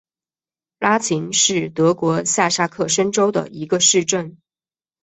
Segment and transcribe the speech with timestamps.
[0.79, 4.39] 拉岑是德国下萨克森州的一个市镇。